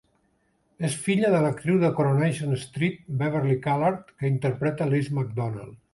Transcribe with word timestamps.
És 0.87 0.93
filla 1.01 1.29
de 1.35 1.41
l'actriu 1.43 1.77
de 1.83 1.91
"Coronation 1.99 2.57
Street", 2.63 3.05
Beverley 3.21 3.61
Callard, 3.67 4.13
que 4.17 4.33
interpreta 4.37 4.89
Liz 4.95 5.13
McDonald. 5.19 5.83